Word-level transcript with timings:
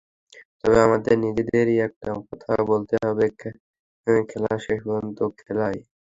তবে 0.59 0.77
আমাদের 0.87 1.15
নিজেদেরই 1.25 1.75
একটা 1.87 2.09
কথা 2.29 2.51
বলতে 2.71 2.95
হবে, 3.03 3.25
খেলা 4.29 4.53
শেষ 4.65 4.79
পর্যন্ত 4.85 5.19
খেলাই। 5.39 5.77